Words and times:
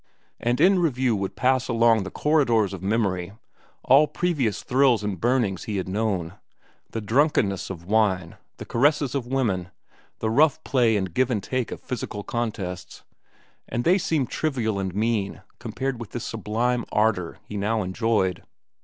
And 0.39 0.59
in 0.59 0.79
review 0.79 1.15
would 1.15 1.35
pass 1.35 1.67
along 1.67 2.01
the 2.01 2.09
corridors 2.09 2.73
of 2.73 2.81
memory 2.81 3.33
all 3.83 4.07
previous 4.07 4.63
thrills 4.63 5.03
and 5.03 5.21
burnings 5.21 5.65
he 5.65 5.77
had 5.77 5.87
known,—the 5.87 7.01
drunkenness 7.01 7.69
of 7.69 7.85
wine, 7.85 8.37
the 8.57 8.65
caresses 8.65 9.13
of 9.13 9.27
women, 9.27 9.69
the 10.17 10.31
rough 10.31 10.63
play 10.63 10.97
and 10.97 11.13
give 11.13 11.29
and 11.29 11.43
take 11.43 11.71
of 11.71 11.81
physical 11.81 12.23
contests,—and 12.23 13.83
they 13.83 13.99
seemed 13.99 14.31
trivial 14.31 14.79
and 14.79 14.95
mean 14.95 15.43
compared 15.59 15.99
with 15.99 16.13
this 16.13 16.25
sublime 16.25 16.83
ardor 16.91 17.37
he 17.43 17.55
now 17.55 17.83
enjoyed. 17.83 18.41